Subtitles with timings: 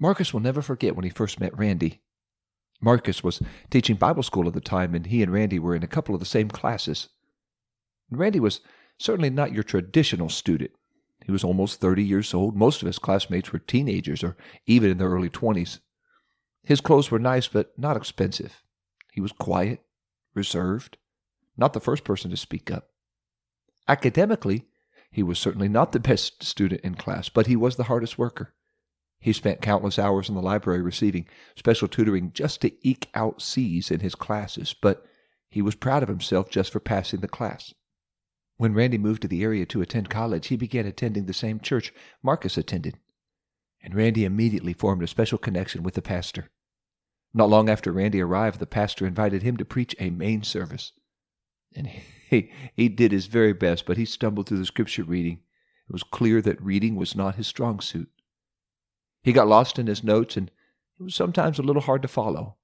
[0.00, 2.00] Marcus will never forget when he first met Randy.
[2.80, 5.86] Marcus was teaching Bible school at the time, and he and Randy were in a
[5.88, 7.10] couple of the same classes.
[8.10, 8.60] Randy was
[8.98, 10.70] certainly not your traditional student.
[11.26, 12.56] He was almost 30 years old.
[12.56, 15.80] Most of his classmates were teenagers or even in their early 20s.
[16.62, 18.62] His clothes were nice, but not expensive.
[19.12, 19.80] He was quiet,
[20.34, 20.96] reserved,
[21.58, 22.88] not the first person to speak up.
[23.86, 24.66] Academically,
[25.10, 28.54] he was certainly not the best student in class, but he was the hardest worker.
[29.20, 33.90] He spent countless hours in the library receiving special tutoring just to eke out C's
[33.90, 35.04] in his classes, but
[35.50, 37.74] he was proud of himself just for passing the class.
[38.56, 41.92] When Randy moved to the area to attend college, he began attending the same church
[42.22, 42.98] Marcus attended.
[43.82, 46.50] And Randy immediately formed a special connection with the pastor.
[47.32, 50.92] Not long after Randy arrived, the pastor invited him to preach a main service.
[51.74, 55.40] And he, he did his very best, but he stumbled through the scripture reading.
[55.88, 58.10] It was clear that reading was not his strong suit.
[59.22, 60.50] He got lost in his notes, and
[60.98, 62.56] it was sometimes a little hard to follow.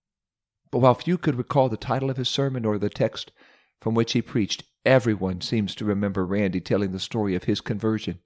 [0.71, 3.33] But while few could recall the title of his sermon or the text
[3.81, 8.21] from which he preached, everyone seems to remember Randy telling the story of his conversion.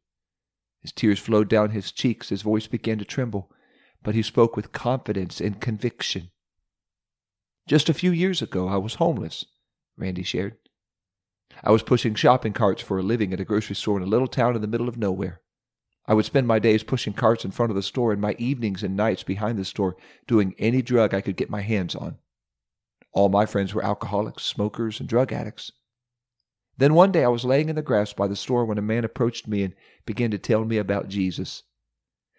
[0.80, 3.52] His tears flowed down his cheeks, his voice began to tremble,
[4.02, 6.30] but he spoke with confidence and conviction.
[7.66, 9.44] Just a few years ago, I was homeless,
[9.96, 10.56] Randy shared.
[11.62, 14.28] I was pushing shopping carts for a living at a grocery store in a little
[14.28, 15.42] town in the middle of nowhere.
[16.10, 18.82] I would spend my days pushing carts in front of the store and my evenings
[18.82, 22.18] and nights behind the store doing any drug I could get my hands on.
[23.12, 25.70] All my friends were alcoholics, smokers, and drug addicts.
[26.76, 29.04] Then one day I was laying in the grass by the store when a man
[29.04, 29.72] approached me and
[30.04, 31.62] began to tell me about Jesus.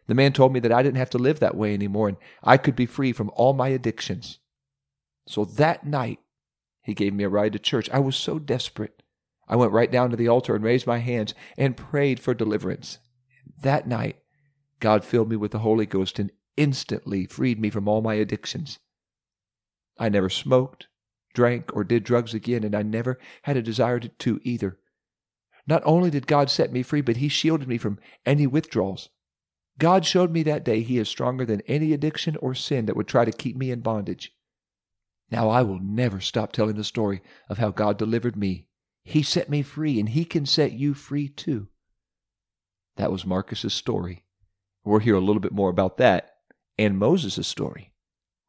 [0.07, 2.57] The man told me that I didn't have to live that way anymore and I
[2.57, 4.39] could be free from all my addictions.
[5.29, 6.19] So that night,
[6.81, 7.89] he gave me a ride to church.
[7.91, 9.01] I was so desperate.
[9.47, 12.99] I went right down to the altar and raised my hands and prayed for deliverance.
[13.61, 14.17] That night,
[14.79, 18.79] God filled me with the Holy Ghost and instantly freed me from all my addictions.
[19.99, 20.87] I never smoked,
[21.33, 24.79] drank, or did drugs again, and I never had a desire to either.
[25.67, 29.09] Not only did God set me free, but He shielded me from any withdrawals.
[29.77, 33.07] God showed me that day He is stronger than any addiction or sin that would
[33.07, 34.35] try to keep me in bondage.
[35.29, 38.67] Now I will never stop telling the story of how God delivered me.
[39.03, 41.67] He set me free, and He can set you free too.
[42.97, 44.23] That was Marcus's story.
[44.83, 46.33] We'll hear a little bit more about that
[46.77, 47.93] and Moses' story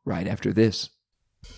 [0.05, 0.91] right after this.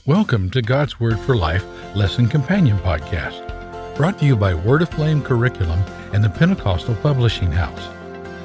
[0.05, 1.65] Welcome to God's Word for Life
[1.97, 5.81] Lesson Companion Podcast, brought to you by Word Aflame Curriculum
[6.12, 7.89] and the Pentecostal Publishing House.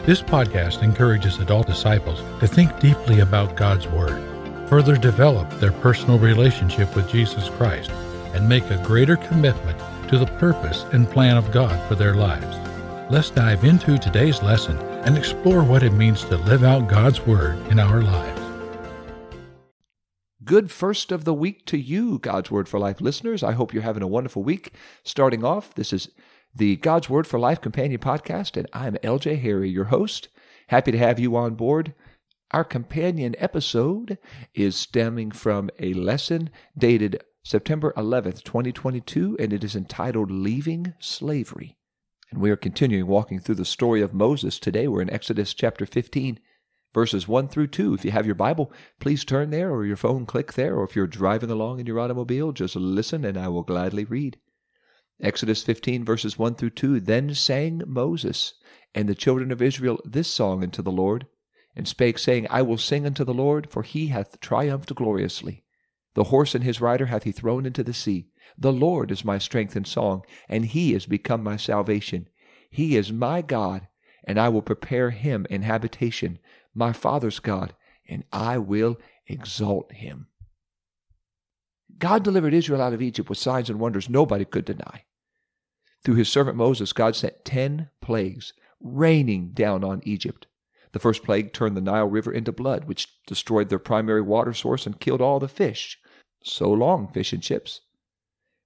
[0.05, 4.23] This podcast encourages adult disciples to think deeply about God's Word,
[4.69, 7.91] further develop their personal relationship with Jesus Christ,
[8.33, 12.68] and make a greater commitment to the purpose and plan of God for their lives.
[13.11, 17.57] Let's dive into today's lesson and explore what it means to live out God's Word
[17.71, 18.39] in our lives.
[20.43, 23.41] Good first of the week to you, God's Word for Life listeners.
[23.41, 24.75] I hope you're having a wonderful week.
[25.03, 26.09] Starting off, this is
[26.53, 30.27] the God's Word for Life Companion Podcast, and I'm LJ Harry, your host.
[30.67, 31.95] Happy to have you on board.
[32.51, 34.19] Our companion episode
[34.53, 41.78] is stemming from a lesson dated September 11th, 2022, and it is entitled Leaving Slavery.
[42.31, 44.59] And we are continuing walking through the story of Moses.
[44.59, 46.39] Today we're in Exodus chapter 15,
[46.93, 47.95] verses 1 through 2.
[47.95, 50.75] If you have your Bible, please turn there or your phone, click there.
[50.75, 54.37] Or if you're driving along in your automobile, just listen and I will gladly read.
[55.19, 56.99] Exodus 15, verses 1 through 2.
[56.99, 58.53] Then sang Moses
[58.93, 61.25] and the children of Israel this song unto the Lord,
[61.75, 65.63] and spake, saying, I will sing unto the Lord, for he hath triumphed gloriously.
[66.19, 68.27] The horse and his rider hath he thrown into the sea.
[68.57, 72.27] The Lord is my strength and song, and he is become my salvation.
[72.69, 73.87] He is my God,
[74.25, 76.39] and I will prepare him an habitation,
[76.75, 77.73] my father's God,
[78.05, 78.97] and I will
[79.27, 80.27] exalt him.
[81.97, 85.05] God delivered Israel out of Egypt with signs and wonders nobody could deny.
[86.03, 88.51] Through his servant Moses, God sent ten plagues
[88.81, 90.47] raining down on Egypt.
[90.91, 94.85] The first plague turned the Nile River into blood, which destroyed their primary water source
[94.85, 95.97] and killed all the fish.
[96.43, 97.81] So long, fish and chips.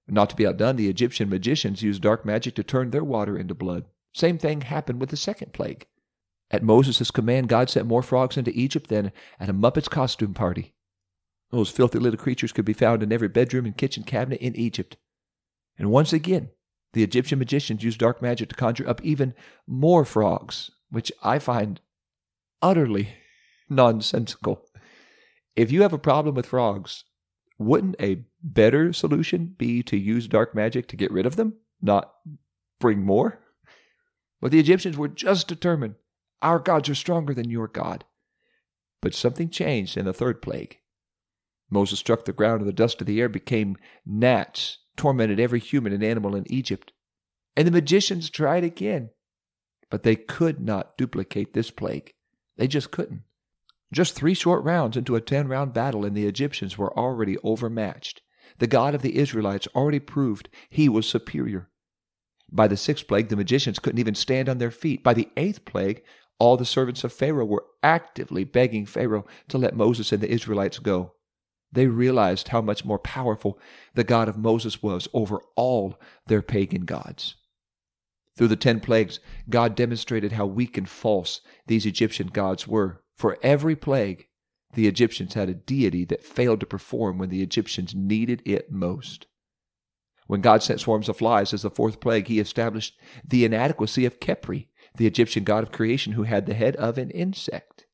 [0.06, 3.54] Not to be outdone, the Egyptian magicians used dark magic to turn their water into
[3.54, 3.86] blood.
[4.12, 5.86] Same thing happened with the second plague.
[6.50, 10.74] At Moses' command, God sent more frogs into Egypt than at a Muppets costume party.
[11.50, 14.96] Those filthy little creatures could be found in every bedroom and kitchen cabinet in Egypt.
[15.78, 16.50] And once again,
[16.92, 19.34] the Egyptian magicians used dark magic to conjure up even
[19.66, 21.80] more frogs, which I find
[22.62, 23.08] utterly
[23.68, 24.64] nonsensical.
[25.56, 27.04] If you have a problem with frogs,
[27.58, 32.12] wouldn't a better solution be to use dark magic to get rid of them, not
[32.80, 33.40] bring more?
[34.40, 35.94] But the Egyptians were just determined
[36.42, 38.04] our gods are stronger than your God.
[39.00, 40.78] But something changed in the third plague.
[41.70, 45.92] Moses struck the ground, and the dust of the air became gnats, tormented every human
[45.92, 46.92] and animal in Egypt.
[47.56, 49.10] And the magicians tried again,
[49.90, 52.12] but they could not duplicate this plague.
[52.56, 53.22] They just couldn't.
[53.94, 58.22] Just three short rounds into a ten round battle, and the Egyptians were already overmatched.
[58.58, 61.70] The God of the Israelites already proved he was superior.
[62.50, 65.04] By the sixth plague, the magicians couldn't even stand on their feet.
[65.04, 66.02] By the eighth plague,
[66.40, 70.80] all the servants of Pharaoh were actively begging Pharaoh to let Moses and the Israelites
[70.80, 71.12] go.
[71.70, 73.60] They realized how much more powerful
[73.94, 77.36] the God of Moses was over all their pagan gods.
[78.36, 83.03] Through the ten plagues, God demonstrated how weak and false these Egyptian gods were.
[83.16, 84.28] For every plague,
[84.74, 89.26] the Egyptians had a deity that failed to perform when the Egyptians needed it most.
[90.26, 94.20] When God sent swarms of flies as the fourth plague, he established the inadequacy of
[94.20, 97.86] Khepri, the Egyptian god of creation who had the head of an insect.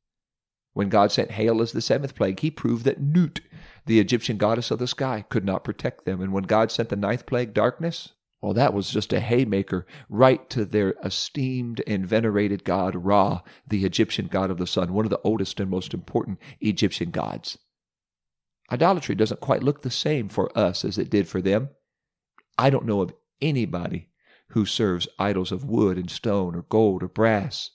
[0.73, 3.41] When God sent hail as the seventh plague, he proved that Nut,
[3.87, 6.21] the Egyptian goddess of the sky, could not protect them.
[6.21, 10.49] And when God sent the ninth plague, darkness, well, that was just a haymaker right
[10.51, 15.11] to their esteemed and venerated god Ra, the Egyptian god of the sun, one of
[15.11, 17.59] the oldest and most important Egyptian gods.
[18.71, 21.71] Idolatry doesn't quite look the same for us as it did for them.
[22.57, 24.09] I don't know of anybody
[24.51, 27.71] who serves idols of wood and stone or gold or brass.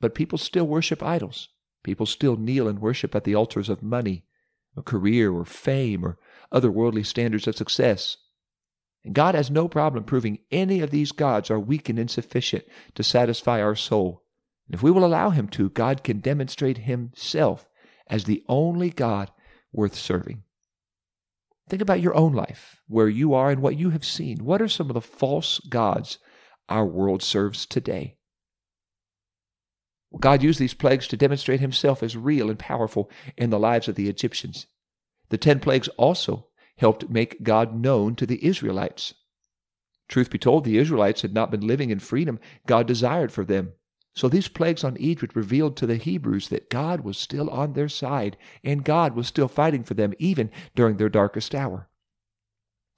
[0.00, 1.48] But people still worship idols.
[1.82, 4.26] People still kneel and worship at the altars of money,
[4.76, 6.18] a career, or fame, or
[6.52, 8.16] other worldly standards of success.
[9.06, 12.64] And God has no problem proving any of these gods are weak and insufficient
[12.96, 14.24] to satisfy our soul.
[14.66, 17.68] And if we will allow Him to, God can demonstrate Himself
[18.08, 19.30] as the only God
[19.72, 20.42] worth serving.
[21.68, 24.44] Think about your own life, where you are and what you have seen.
[24.44, 26.18] What are some of the false gods
[26.68, 28.16] our world serves today?
[30.18, 33.94] God used these plagues to demonstrate himself as real and powerful in the lives of
[33.94, 34.66] the Egyptians.
[35.28, 39.14] The ten plagues also helped make God known to the Israelites.
[40.08, 43.72] Truth be told, the Israelites had not been living in freedom God desired for them.
[44.14, 47.88] So these plagues on Egypt revealed to the Hebrews that God was still on their
[47.88, 51.88] side, and God was still fighting for them even during their darkest hour.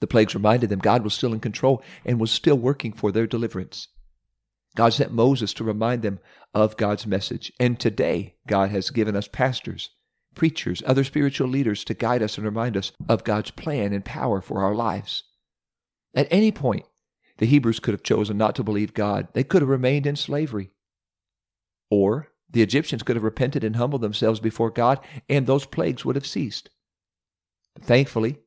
[0.00, 3.26] The plagues reminded them God was still in control and was still working for their
[3.26, 3.88] deliverance.
[4.76, 6.20] God sent Moses to remind them
[6.54, 9.90] of God's message, and today God has given us pastors
[10.38, 14.40] preachers, other spiritual leaders to guide us and remind us of God's plan and power
[14.40, 15.24] for our lives.
[16.14, 16.86] At any point,
[17.36, 19.28] the Hebrews could have chosen not to believe God.
[19.34, 20.70] They could have remained in slavery.
[21.90, 26.16] Or the Egyptians could have repented and humbled themselves before God, and those plagues would
[26.16, 26.70] have ceased.
[27.78, 28.38] Thankfully,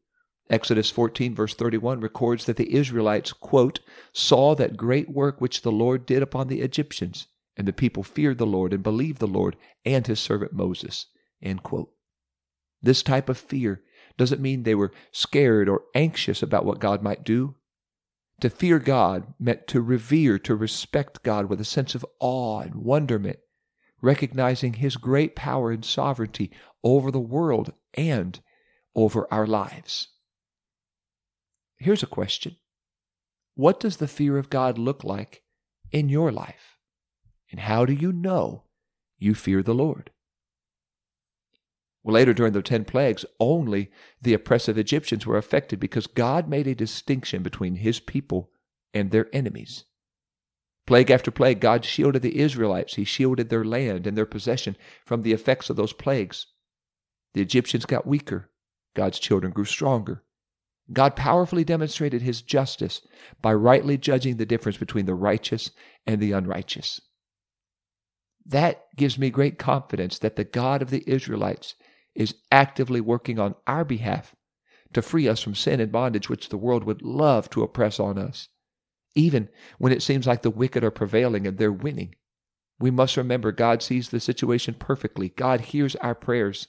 [0.49, 3.79] Exodus 14, verse 31 records that the Israelites, quote,
[4.11, 8.37] saw that great work which the Lord did upon the Egyptians, and the people feared
[8.37, 9.55] the Lord and believed the Lord
[9.85, 11.07] and his servant Moses.
[11.41, 11.91] End quote.
[12.81, 13.81] This type of fear
[14.17, 17.55] doesn't mean they were scared or anxious about what God might do.
[18.41, 22.75] To fear God meant to revere, to respect God with a sense of awe and
[22.75, 23.39] wonderment,
[24.01, 26.51] recognizing His great power and sovereignty
[26.83, 28.39] over the world and
[28.95, 30.07] over our lives.
[31.77, 32.57] Here's a question
[33.55, 35.43] What does the fear of God look like
[35.91, 36.77] in your life?
[37.51, 38.63] And how do you know
[39.19, 40.09] you fear the Lord?
[42.03, 43.91] Later, during the ten plagues, only
[44.21, 48.49] the oppressive Egyptians were affected because God made a distinction between his people
[48.93, 49.85] and their enemies.
[50.87, 52.95] Plague after plague, God shielded the Israelites.
[52.95, 56.47] He shielded their land and their possession from the effects of those plagues.
[57.33, 58.49] The Egyptians got weaker.
[58.95, 60.23] God's children grew stronger.
[60.91, 63.01] God powerfully demonstrated his justice
[63.41, 65.71] by rightly judging the difference between the righteous
[66.05, 66.99] and the unrighteous.
[68.45, 71.75] That gives me great confidence that the God of the Israelites
[72.15, 74.35] is actively working on our behalf
[74.93, 78.17] to free us from sin and bondage which the world would love to oppress on
[78.17, 78.49] us.
[79.15, 82.15] Even when it seems like the wicked are prevailing and they're winning,
[82.79, 85.29] we must remember God sees the situation perfectly.
[85.29, 86.67] God hears our prayers.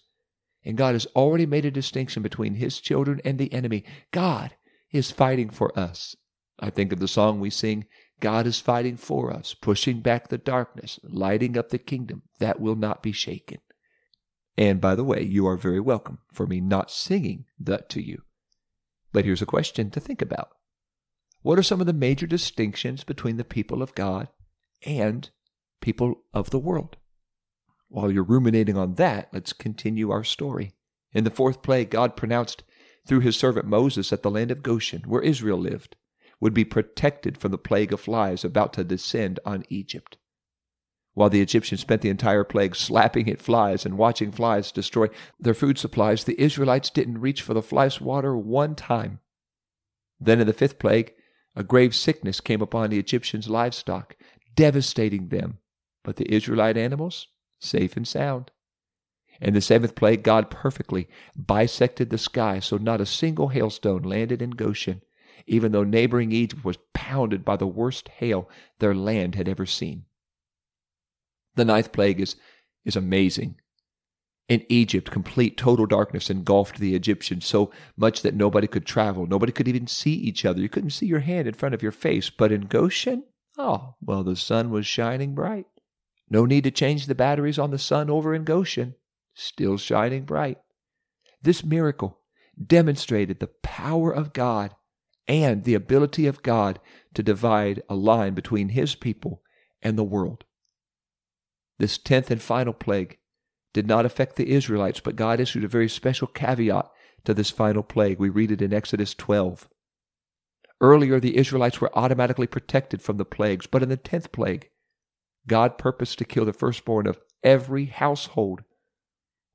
[0.64, 3.84] And God has already made a distinction between His children and the enemy.
[4.12, 4.54] God
[4.92, 6.14] is fighting for us.
[6.60, 7.86] I think of the song we sing
[8.20, 12.76] God is fighting for us, pushing back the darkness, lighting up the kingdom that will
[12.76, 13.58] not be shaken.
[14.56, 18.22] And by the way, you are very welcome for me not singing that to you.
[19.12, 20.50] But here's a question to think about
[21.42, 24.28] What are some of the major distinctions between the people of God
[24.84, 25.30] and
[25.80, 26.96] people of the world?
[27.88, 30.72] While you're ruminating on that, let's continue our story.
[31.12, 32.62] In the fourth plague, God pronounced
[33.06, 35.96] through his servant Moses that the land of Goshen, where Israel lived,
[36.40, 40.16] would be protected from the plague of flies about to descend on Egypt.
[41.14, 45.54] While the Egyptians spent the entire plague slapping at flies and watching flies destroy their
[45.54, 49.20] food supplies, the Israelites didn't reach for the fly swatter one time.
[50.18, 51.12] Then in the fifth plague,
[51.54, 54.16] a grave sickness came upon the Egyptians' livestock,
[54.54, 55.58] devastating them,
[56.02, 57.28] but the Israelite animals,
[57.60, 58.50] safe and sound.
[59.40, 64.40] In the seventh plague, God perfectly bisected the sky so not a single hailstone landed
[64.40, 65.02] in Goshen,
[65.46, 70.06] even though neighboring Egypt was pounded by the worst hail their land had ever seen.
[71.54, 72.36] The ninth plague is,
[72.84, 73.56] is amazing.
[74.48, 79.26] In Egypt, complete total darkness engulfed the Egyptians so much that nobody could travel.
[79.26, 80.60] Nobody could even see each other.
[80.60, 82.28] You couldn't see your hand in front of your face.
[82.28, 83.24] But in Goshen,
[83.56, 85.66] oh, well, the sun was shining bright.
[86.28, 88.94] No need to change the batteries on the sun over in Goshen.
[89.34, 90.58] Still shining bright.
[91.40, 92.18] This miracle
[92.62, 94.74] demonstrated the power of God
[95.28, 96.80] and the ability of God
[97.14, 99.42] to divide a line between His people
[99.80, 100.44] and the world.
[101.78, 103.18] This tenth and final plague
[103.72, 106.90] did not affect the Israelites, but God issued a very special caveat
[107.24, 108.18] to this final plague.
[108.18, 109.68] We read it in Exodus 12.
[110.80, 114.68] Earlier, the Israelites were automatically protected from the plagues, but in the tenth plague,
[115.46, 118.62] God purposed to kill the firstborn of every household.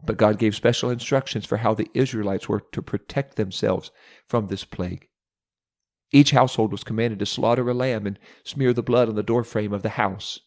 [0.04, 3.92] But God gave special instructions for how the Israelites were to protect themselves
[4.28, 5.08] from this plague.
[6.12, 9.74] Each household was commanded to slaughter a lamb and smear the blood on the doorframe
[9.74, 10.40] of the house.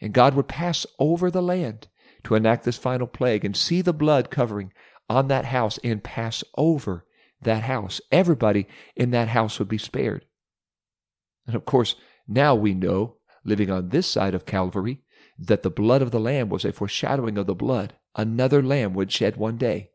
[0.00, 1.88] And God would pass over the land
[2.24, 4.72] to enact this final plague and see the blood covering
[5.08, 7.04] on that house and pass over
[7.40, 8.00] that house.
[8.10, 10.24] Everybody in that house would be spared.
[11.46, 11.94] And of course,
[12.26, 15.02] now we know, living on this side of Calvary,
[15.38, 19.10] that the blood of the Lamb was a foreshadowing of the blood another Lamb would
[19.10, 19.90] shed one day.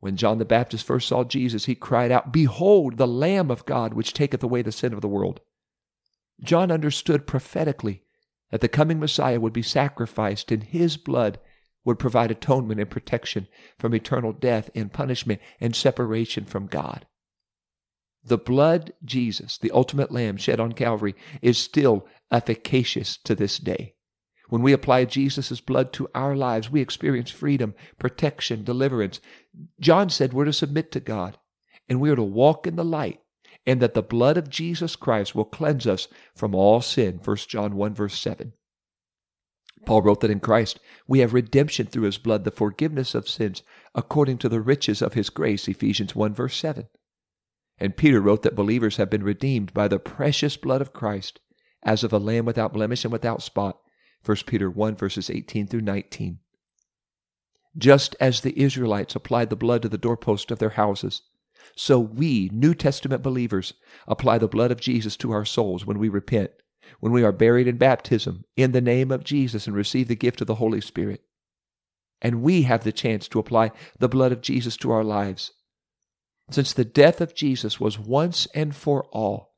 [0.00, 3.94] When John the Baptist first saw Jesus, he cried out, Behold, the Lamb of God,
[3.94, 5.40] which taketh away the sin of the world.
[6.42, 8.02] John understood prophetically
[8.50, 11.38] that the coming Messiah would be sacrificed and his blood
[11.84, 13.46] would provide atonement and protection
[13.78, 17.06] from eternal death and punishment and separation from God.
[18.24, 23.94] The blood, Jesus, the ultimate lamb shed on Calvary, is still efficacious to this day.
[24.48, 29.20] When we apply Jesus' blood to our lives, we experience freedom, protection, deliverance.
[29.80, 31.38] John said we're to submit to God
[31.88, 33.20] and we are to walk in the light
[33.66, 37.20] and that the blood of Jesus Christ will cleanse us from all sin.
[37.22, 38.52] 1 John 1 verse 7.
[39.84, 43.62] Paul wrote that in Christ we have redemption through his blood, the forgiveness of sins,
[43.94, 45.68] according to the riches of his grace.
[45.68, 46.88] Ephesians 1 verse 7.
[47.78, 51.40] And Peter wrote that believers have been redeemed by the precious blood of Christ,
[51.82, 53.78] as of a lamb without blemish and without spot.
[54.24, 56.38] 1 Peter 1 verses 18 through 19.
[57.76, 61.22] Just as the Israelites applied the blood to the doorpost of their houses,
[61.74, 63.74] so we, New Testament believers,
[64.06, 66.50] apply the blood of Jesus to our souls when we repent,
[67.00, 70.40] when we are buried in baptism in the name of Jesus and receive the gift
[70.40, 71.22] of the Holy Spirit.
[72.22, 75.52] And we have the chance to apply the blood of Jesus to our lives.
[76.50, 79.52] Since the death of Jesus was once and for all,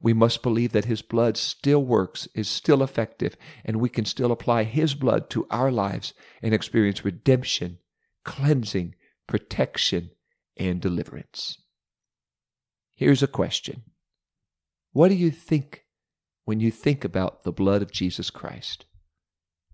[0.00, 4.30] we must believe that His blood still works, is still effective, and we can still
[4.30, 7.78] apply His blood to our lives and experience redemption,
[8.24, 8.94] cleansing,
[9.26, 10.10] protection,
[10.58, 11.58] and deliverance.
[12.94, 13.82] Here's a question
[14.92, 15.84] What do you think
[16.44, 18.86] when you think about the blood of Jesus Christ?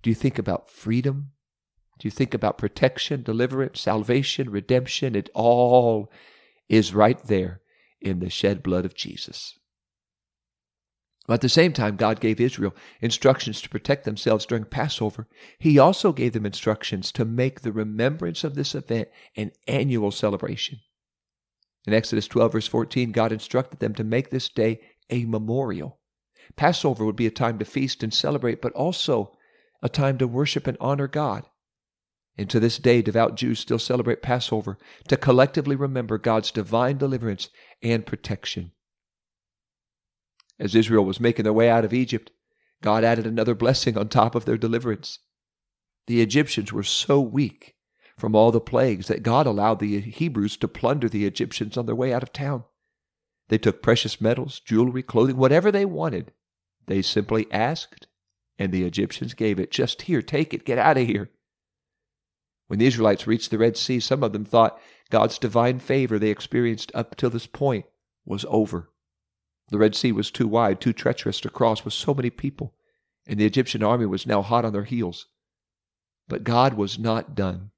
[0.02, 1.30] Do you think about freedom?
[1.98, 5.14] Do you think about protection, deliverance, salvation, redemption?
[5.14, 6.10] It all
[6.68, 7.60] is right there
[8.00, 9.58] in the shed blood of Jesus.
[11.26, 15.26] At the same time, God gave Israel instructions to protect themselves during Passover.
[15.59, 20.81] He also gave them instructions to make the remembrance of this event an annual celebration.
[21.87, 25.99] In Exodus 12, verse 14, God instructed them to make this day a memorial.
[26.57, 29.37] Passover would be a time to feast and celebrate, but also
[29.83, 31.47] a time to worship and honor God.
[32.37, 34.76] And to this day, devout Jews still celebrate Passover
[35.09, 37.49] to collectively remember God's divine deliverance
[37.83, 38.73] and protection.
[40.58, 42.30] As Israel was making their way out of Egypt,
[42.82, 45.18] God added another blessing on top of their deliverance.
[46.06, 47.75] The Egyptians were so weak
[48.18, 51.94] from all the plagues that God allowed the Hebrews to plunder the Egyptians on their
[51.94, 52.64] way out of town.
[53.49, 56.32] They took precious metals, jewelry, clothing, whatever they wanted.
[56.87, 58.06] They simply asked,
[58.58, 59.70] and the Egyptians gave it.
[59.70, 61.30] Just here, take it, get out of here.
[62.68, 64.80] When the Israelites reached the Red Sea, some of them thought
[65.11, 67.87] God's divine favor they experienced up till this point
[68.25, 68.90] was over.
[69.68, 72.75] The Red Sea was too wide, too treacherous to cross with so many people,
[73.26, 75.26] and the Egyptian army was now hot on their heels.
[76.28, 77.71] But God was not done.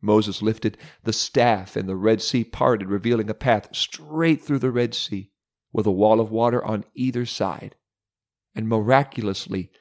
[0.00, 4.70] Moses lifted the staff, and the Red Sea parted, revealing a path straight through the
[4.70, 5.32] Red Sea,
[5.72, 7.74] with a wall of water on either side.
[8.54, 9.72] And miraculously,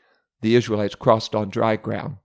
[0.41, 2.17] the Israelites crossed on dry ground.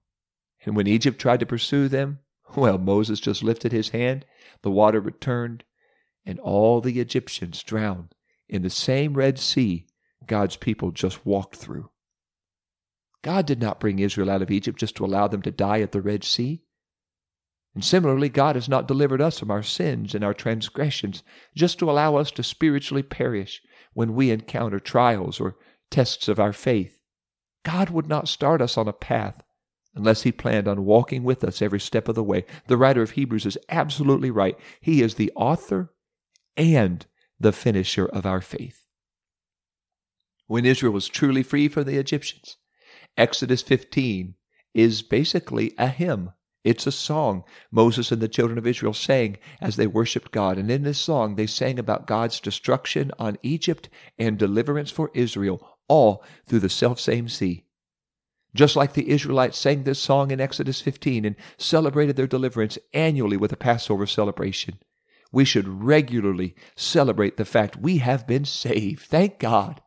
[0.65, 2.21] And when Egypt tried to pursue them,
[2.57, 4.25] well, Moses just lifted his hand,
[4.63, 5.65] the water returned,
[6.25, 8.15] and all the Egyptians drowned
[8.53, 9.87] in the same Red Sea
[10.27, 11.91] God's people just walked through.
[13.23, 15.93] God did not bring Israel out of Egypt just to allow them to die at
[15.93, 16.63] the Red Sea.
[17.75, 21.23] And similarly, God has not delivered us from our sins and our transgressions
[21.57, 23.63] just to allow us to spiritually perish
[23.95, 25.57] when we encounter trials or
[25.91, 27.01] tests of our faith.
[27.65, 29.43] God would not start us on a path
[29.95, 32.45] unless He planned on walking with us every step of the way.
[32.67, 34.59] The writer of Hebrews is absolutely right.
[34.81, 35.95] He is the author
[36.57, 37.07] and
[37.43, 38.87] the finisher of our faith.
[40.47, 42.57] When Israel was truly free from the Egyptians,
[43.17, 44.35] Exodus 15
[44.75, 46.33] is basically a hymn.
[46.65, 50.57] It's a song Moses and the children of Israel sang as they worshiped God.
[50.57, 55.79] And in this song, they sang about God's destruction on Egypt and deliverance for Israel,
[55.89, 57.65] all through the selfsame sea.
[58.55, 63.37] Just like the Israelites sang this song in Exodus 15 and celebrated their deliverance annually
[63.37, 64.79] with a Passover celebration,
[65.33, 69.07] we should regularly celebrate the fact we have been saved.
[69.07, 69.81] Thank God.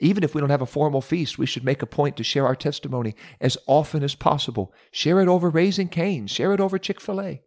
[0.00, 2.46] Even if we don't have a formal feast, we should make a point to share
[2.46, 4.72] our testimony as often as possible.
[4.90, 7.42] Share it over Raising Cane's, share it over Chick fil A.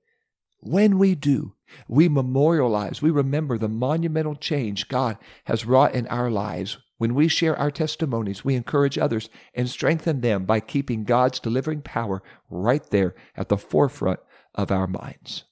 [0.60, 1.56] When we do,
[1.90, 6.78] we memorialize, we remember the monumental change God has wrought in our lives.
[7.00, 11.82] When we share our testimonies, we encourage others and strengthen them by keeping God's delivering
[11.82, 14.22] power right there at the forefront
[14.56, 15.44] of our minds.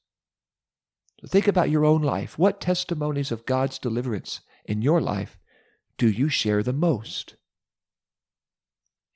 [1.27, 2.37] Think about your own life.
[2.37, 5.37] What testimonies of God's deliverance in your life
[5.97, 7.35] do you share the most?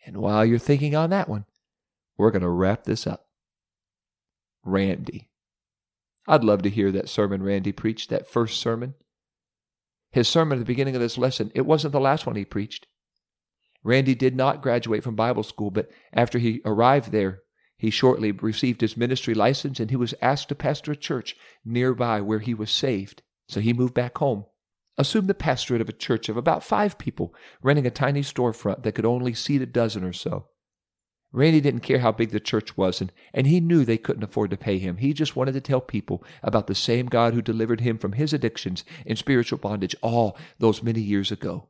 [0.06, 1.46] And while you're thinking on that one,
[2.18, 3.28] we're going to wrap this up.
[4.64, 5.30] Randy.
[6.28, 8.96] I'd love to hear that sermon Randy preached, that first sermon.
[10.12, 12.88] His sermon at the beginning of this lesson, it wasn't the last one he preached.
[13.84, 17.42] Randy did not graduate from Bible school, but after he arrived there,
[17.78, 22.22] he shortly received his ministry license and he was asked to pastor a church nearby
[22.22, 23.22] where he was saved.
[23.48, 24.46] So he moved back home.
[24.98, 28.94] Assume the pastorate of a church of about five people, renting a tiny storefront that
[28.94, 30.48] could only seat a dozen or so.
[31.34, 34.52] Randy didn't care how big the church was, and, and he knew they couldn't afford
[34.52, 34.98] to pay him.
[34.98, 38.32] He just wanted to tell people about the same God who delivered him from his
[38.32, 41.68] addictions and spiritual bondage all those many years ago.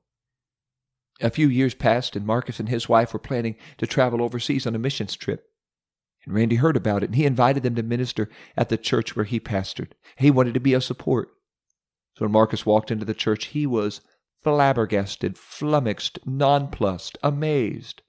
[1.19, 4.75] A few years passed, and Marcus and his wife were planning to travel overseas on
[4.75, 5.49] a missions trip.
[6.25, 9.25] And Randy heard about it, and he invited them to minister at the church where
[9.25, 9.91] he pastored.
[10.17, 11.29] He wanted to be a support.
[12.15, 14.01] So when Marcus walked into the church, he was
[14.43, 18.01] flabbergasted, flummoxed, nonplussed, amazed.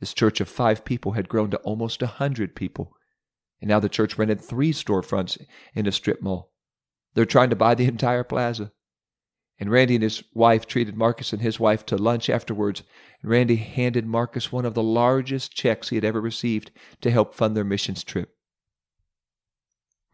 [0.00, 2.92] This church of five people had grown to almost a hundred people.
[3.60, 6.52] And now the church rented three storefronts in a strip mall.
[7.14, 8.72] They're trying to buy the entire plaza.
[9.60, 12.84] And Randy and his wife treated Marcus and his wife to lunch afterwards.
[13.22, 17.34] And Randy handed Marcus one of the largest checks he had ever received to help
[17.34, 18.34] fund their missions trip.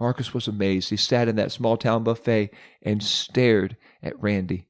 [0.01, 0.91] Marcus was amazed.
[0.91, 2.51] He sat in that small town buffet
[2.83, 4.67] and stared at Randy.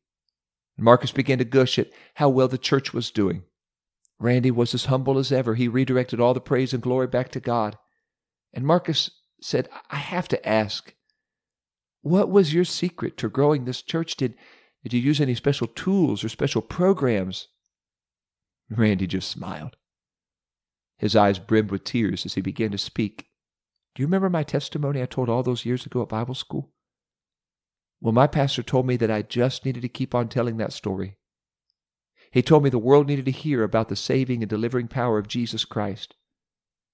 [0.76, 3.44] And Marcus began to gush at how well the church was doing.
[4.18, 5.54] Randy was as humble as ever.
[5.54, 7.78] He redirected all the praise and glory back to God.
[8.52, 9.10] And Marcus
[9.40, 10.94] said, I have to ask,
[12.02, 14.16] what was your secret to growing this church?
[14.16, 14.34] Did,
[14.84, 17.48] did you use any special tools or special programs?
[18.70, 19.76] Randy just smiled.
[20.98, 23.30] His eyes brimmed with tears as he began to speak.
[23.94, 26.70] Do you remember my testimony I told all those years ago at Bible school?
[28.00, 31.16] Well, my pastor told me that I just needed to keep on telling that story.
[32.30, 35.28] He told me the world needed to hear about the saving and delivering power of
[35.28, 36.14] Jesus Christ.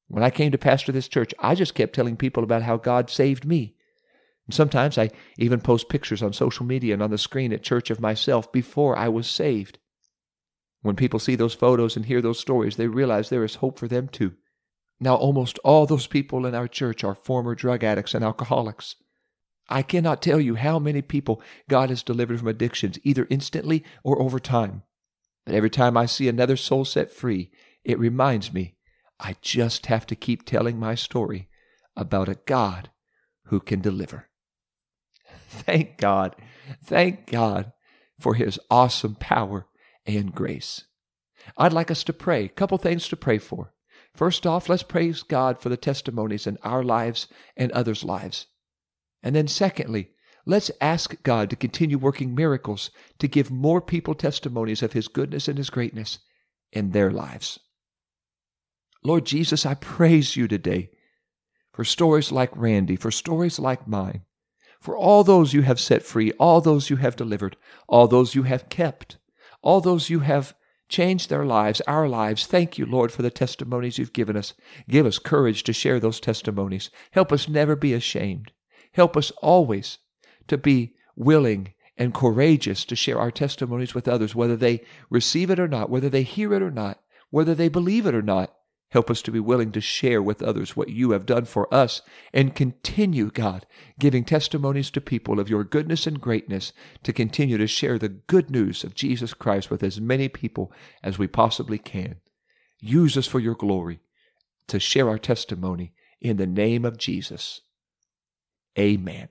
[0.07, 3.11] When I came to pastor this church, I just kept telling people about how God
[3.11, 3.74] saved me.
[4.50, 7.88] And sometimes I even post pictures on social media and on the screen at church
[7.88, 9.78] of myself before I was saved.
[10.82, 13.86] When people see those photos and hear those stories, they realize there is hope for
[13.86, 14.32] them too.
[14.98, 18.96] Now, almost all those people in our church are former drug addicts and alcoholics.
[19.68, 24.20] I cannot tell you how many people God has delivered from addictions, either instantly or
[24.20, 24.82] over time.
[25.46, 27.52] But every time I see another soul set free,
[27.84, 28.74] it reminds me
[29.20, 31.48] I just have to keep telling my story
[31.96, 32.90] about a God
[33.44, 34.29] who can deliver.
[35.66, 36.36] Thank God,
[36.84, 37.72] thank God
[38.20, 39.66] for His awesome power
[40.06, 40.84] and grace.
[41.56, 42.44] I'd like us to pray.
[42.44, 43.74] A couple things to pray for.
[44.14, 48.46] First off, let's praise God for the testimonies in our lives and others' lives.
[49.24, 50.10] And then, secondly,
[50.46, 55.48] let's ask God to continue working miracles to give more people testimonies of His goodness
[55.48, 56.20] and His greatness
[56.72, 57.58] in their lives.
[59.02, 60.90] Lord Jesus, I praise you today
[61.72, 64.22] for stories like Randy, for stories like mine,
[64.80, 68.44] for all those you have set free, all those you have delivered, all those you
[68.44, 69.18] have kept,
[69.62, 70.54] all those you have
[70.88, 72.46] changed their lives, our lives.
[72.46, 74.54] Thank you, Lord, for the testimonies you've given us.
[74.88, 76.90] Give us courage to share those testimonies.
[77.12, 78.52] Help us never be ashamed.
[78.92, 79.98] Help us always
[80.48, 85.60] to be willing and courageous to share our testimonies with others, whether they receive it
[85.60, 88.54] or not, whether they hear it or not, whether they believe it or not.
[88.90, 92.03] Help us to be willing to share with others what you have done for us
[92.33, 93.64] and continue, God,
[93.98, 96.72] giving testimonies to people of your goodness and greatness
[97.05, 100.72] to continue to share the good news of Jesus Christ with as many people
[101.05, 102.16] as we possibly can.
[102.81, 104.00] Use us for your glory
[104.66, 107.61] to share our testimony in the name of Jesus.
[108.79, 109.29] Amen.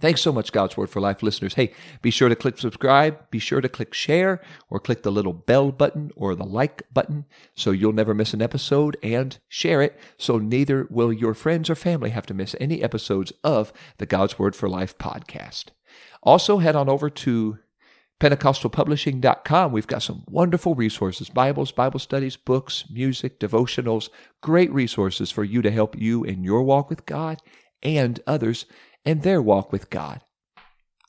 [0.00, 1.54] Thanks so much, God's Word for Life listeners.
[1.54, 5.32] Hey, be sure to click subscribe, be sure to click share, or click the little
[5.32, 9.98] bell button or the like button so you'll never miss an episode, and share it
[10.18, 14.38] so neither will your friends or family have to miss any episodes of the God's
[14.38, 15.66] Word for Life podcast.
[16.22, 17.58] Also, head on over to
[18.20, 19.72] PentecostalPublishing.com.
[19.72, 24.08] We've got some wonderful resources Bibles, Bible studies, books, music, devotionals,
[24.40, 27.40] great resources for you to help you in your walk with God
[27.82, 28.66] and others
[29.04, 30.20] and their walk with God.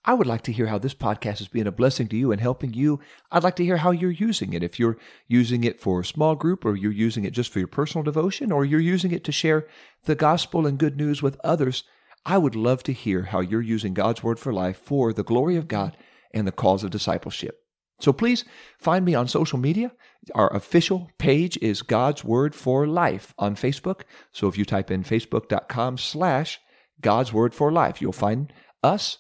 [0.08, 2.40] I would like to hear how this podcast is being a blessing to you and
[2.40, 3.00] helping you.
[3.32, 4.62] I'd like to hear how you're using it.
[4.62, 7.68] If you're using it for a small group, or you're using it just for your
[7.68, 9.68] personal devotion, or you're using it to share
[10.04, 11.84] the gospel and good news with others,
[12.24, 15.56] I would love to hear how you're using God's Word for life for the glory
[15.56, 15.98] of God
[16.32, 17.62] and the cause of discipleship.
[18.00, 18.46] So please
[18.78, 19.92] find me on social media.
[20.36, 24.02] Our official page is God's Word for Life on Facebook.
[24.32, 26.60] So if you type in facebook.com slash
[27.02, 28.02] God's Word for Life.
[28.02, 28.52] You'll find
[28.84, 29.20] us.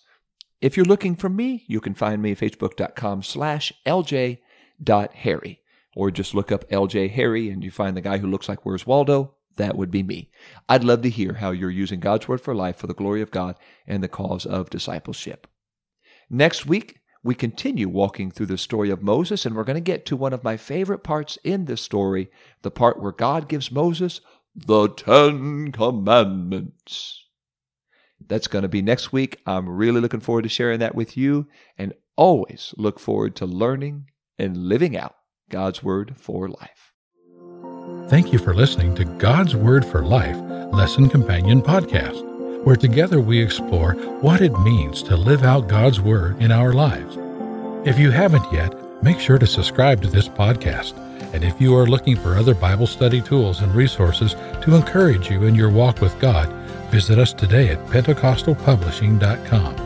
[0.62, 5.60] If you're looking for me, you can find me at facebook.com slash lj.harry.
[5.96, 8.86] Or just look up LJ Harry and you find the guy who looks like Where's
[8.86, 9.36] Waldo.
[9.56, 10.30] That would be me.
[10.68, 13.32] I'd love to hear how you're using God's Word for life for the glory of
[13.32, 13.56] God
[13.88, 15.48] and the cause of discipleship.
[16.30, 20.06] Next week, we continue walking through the story of Moses, and we're going to get
[20.06, 22.30] to one of my favorite parts in this story
[22.62, 24.22] the part where God gives Moses
[24.56, 27.25] the Ten Commandments.
[28.28, 29.40] That's going to be next week.
[29.46, 34.10] I'm really looking forward to sharing that with you and always look forward to learning
[34.38, 35.16] and living out
[35.50, 36.94] God's Word for life.
[38.10, 40.38] Thank you for listening to God's Word for Life
[40.74, 46.42] Lesson Companion Podcast, where together we explore what it means to live out God's Word
[46.42, 47.18] in our lives.
[47.88, 50.98] If you haven't yet, make sure to subscribe to this podcast.
[51.34, 55.44] And if you are looking for other Bible study tools and resources to encourage you
[55.44, 56.50] in your walk with God,
[56.95, 59.85] Visit us today at PentecostalPublishing.com.